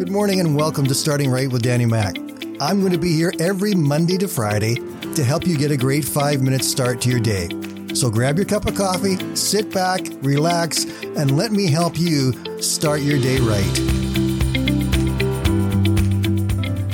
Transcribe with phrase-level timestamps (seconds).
[0.00, 2.16] Good morning and welcome to Starting Right with Danny Mac.
[2.58, 4.76] I'm going to be here every Monday to Friday
[5.14, 7.50] to help you get a great five minute start to your day.
[7.92, 12.32] So grab your cup of coffee, sit back, relax, and let me help you
[12.62, 13.78] start your day right.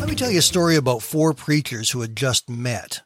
[0.00, 3.02] Let me tell you a story about four preachers who had just met.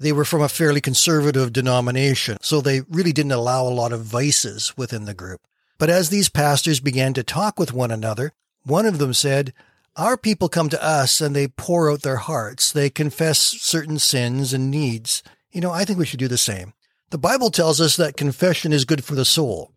[0.00, 4.02] They were from a fairly conservative denomination, so they really didn't allow a lot of
[4.02, 5.42] vices within the group.
[5.78, 8.32] But as these pastors began to talk with one another,
[8.68, 9.52] one of them said,
[9.96, 12.70] Our people come to us and they pour out their hearts.
[12.72, 15.22] They confess certain sins and needs.
[15.50, 16.74] You know, I think we should do the same.
[17.10, 19.72] The Bible tells us that confession is good for the soul.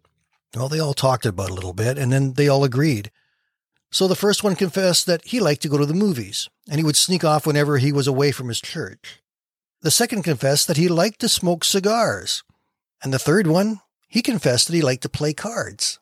[0.55, 3.09] Well, they all talked about it a little bit and then they all agreed.
[3.89, 6.83] So the first one confessed that he liked to go to the movies and he
[6.83, 9.21] would sneak off whenever he was away from his church.
[9.81, 12.43] The second confessed that he liked to smoke cigars.
[13.01, 15.99] And the third one, he confessed that he liked to play cards.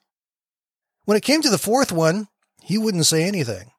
[1.05, 2.27] When it came to the fourth one,
[2.69, 3.71] he wouldn't say anything.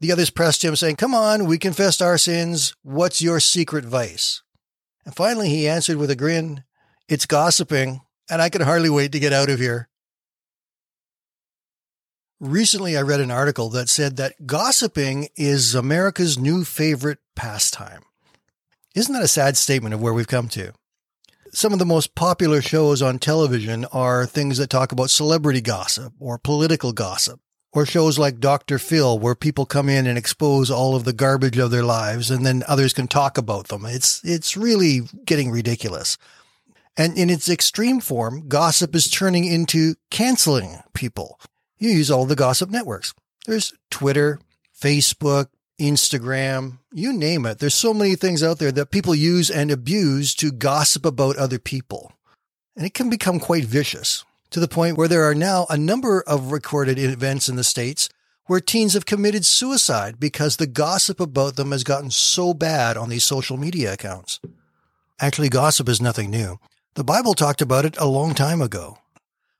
[0.00, 2.74] The others pressed him, saying, Come on, we confessed our sins.
[2.82, 4.42] What's your secret vice?
[5.04, 6.64] And finally he answered with a grin,
[7.08, 9.88] It's gossiping, and I can hardly wait to get out of here.
[12.40, 18.02] Recently, I read an article that said that gossiping is America's new favorite pastime.
[18.96, 20.72] Isn't that a sad statement of where we've come to?
[21.52, 26.12] Some of the most popular shows on television are things that talk about celebrity gossip
[26.18, 27.40] or political gossip,
[27.76, 28.78] or shows like Dr.
[28.78, 32.44] Phil, where people come in and expose all of the garbage of their lives and
[32.44, 33.84] then others can talk about them.
[33.84, 36.16] It's, it's really getting ridiculous.
[36.96, 41.38] And in its extreme form, gossip is turning into canceling people.
[41.78, 43.12] You use all the gossip networks.
[43.46, 44.40] There's Twitter,
[44.74, 47.58] Facebook, Instagram, you name it.
[47.58, 51.58] There's so many things out there that people use and abuse to gossip about other
[51.58, 52.12] people.
[52.74, 56.22] And it can become quite vicious to the point where there are now a number
[56.22, 58.08] of recorded events in the States
[58.46, 63.08] where teens have committed suicide because the gossip about them has gotten so bad on
[63.08, 64.40] these social media accounts.
[65.20, 66.58] Actually, gossip is nothing new.
[66.94, 68.98] The Bible talked about it a long time ago.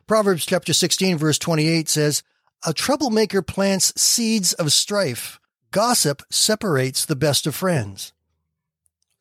[0.06, 2.22] Proverbs chapter 16 verse 28 says,
[2.64, 5.41] A troublemaker plants seeds of strife.
[5.72, 8.12] Gossip separates the best of friends.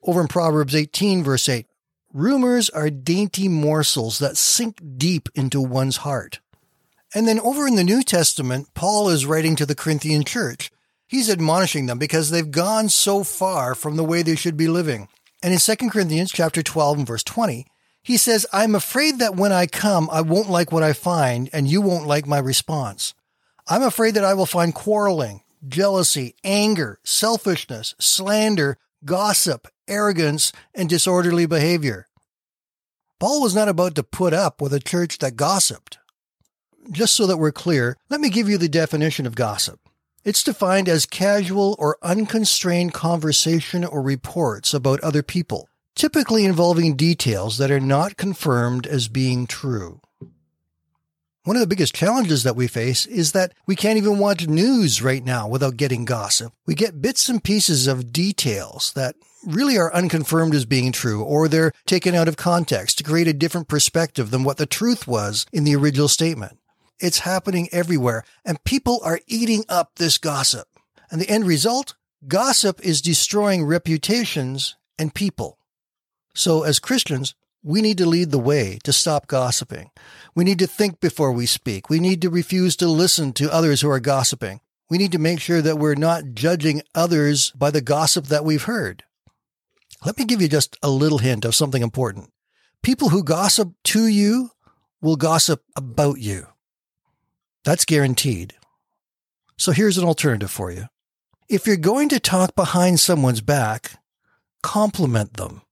[0.04, 1.66] Over in Proverbs 18 verse 8,
[2.16, 6.40] rumors are dainty morsels that sink deep into one's heart.
[7.14, 10.72] And then over in the New Testament, Paul is writing to the Corinthian church.
[11.06, 15.10] He's admonishing them because they've gone so far from the way they should be living.
[15.44, 17.68] And in 2 Corinthians chapter 12 and verse 20,
[18.02, 21.68] he says, I'm afraid that when I come, I won't like what I find and
[21.68, 23.14] you won't like my response.
[23.68, 31.46] I'm afraid that I will find quarreling, jealousy, anger, selfishness, slander, gossip, arrogance, and disorderly
[31.46, 32.08] behavior.
[33.20, 35.98] Paul was not about to put up with a church that gossiped.
[36.92, 39.80] Just so that we're clear, let me give you the definition of gossip.
[40.24, 47.58] It's defined as casual or unconstrained conversation or reports about other people typically involving details
[47.58, 50.02] that are not confirmed as being true.
[51.46, 55.04] One of the biggest challenges that we face is that we can't even watch news
[55.04, 56.52] right now without getting gossip.
[56.66, 61.48] We get bits and pieces of details that really are unconfirmed as being true, or
[61.48, 65.46] they're taken out of context to create a different perspective than what the truth was
[65.54, 66.58] in the original statement.
[67.00, 70.68] It's happening everywhere, and people are eating up this gossip.
[71.12, 71.94] And the end result?
[72.28, 75.60] Gossip is destroying reputations and people.
[76.34, 79.90] So as Christians, we need to lead the way to stop gossiping.
[80.36, 81.90] We need to think before we speak.
[81.90, 84.62] We need to refuse to listen to others who are gossiping.
[84.88, 88.64] We need to make sure that we're not judging others by the gossip that we've
[88.64, 89.04] heard.
[90.06, 92.32] Let me give you just a little hint of something important.
[92.84, 94.52] People who gossip to you
[95.02, 96.46] will gossip about you.
[97.64, 98.54] That's guaranteed.
[99.58, 100.86] So here's an alternative for you.
[101.50, 104.00] If you're going to talk behind someone's back,
[104.62, 105.64] compliment them.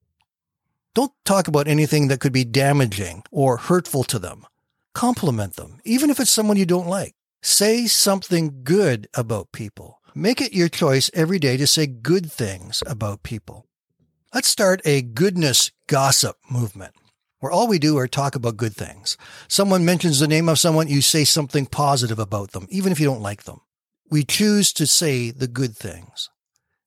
[0.95, 4.45] Don't talk about anything that could be damaging or hurtful to them.
[4.93, 7.15] Compliment them, even if it's someone you don't like.
[7.41, 10.00] Say something good about people.
[10.13, 13.65] Make it your choice every day to say good things about people.
[14.35, 16.94] Let's start a goodness gossip movement
[17.39, 19.18] where all we do are talk about good things.
[19.47, 23.07] Someone mentions the name of someone, you say something positive about them, even if you
[23.07, 23.62] don't like them.
[24.12, 26.29] We choose to say the good things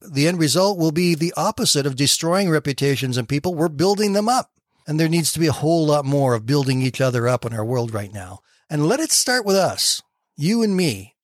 [0.01, 3.55] the end result will be the opposite of destroying reputations and people.
[3.55, 4.51] We're building them up.
[4.87, 7.53] And there needs to be a whole lot more of building each other up in
[7.53, 8.41] our world right now.
[8.71, 10.03] And let it start with us,
[10.37, 11.17] you and me.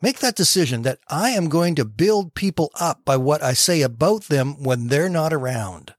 [0.00, 3.82] Make that decision that I am going to build people up by what I say
[3.82, 5.94] about them when they're not around.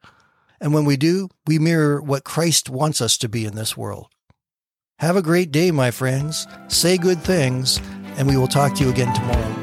[0.59, 4.07] And when we do, we mirror what Christ wants us to be in this world.
[4.99, 6.47] Have a great day, my friends.
[6.67, 7.79] Say good things,
[8.17, 9.62] and we will talk to you again tomorrow.